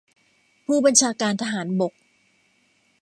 [0.65, 1.93] ผู้บัญชาการทหารบก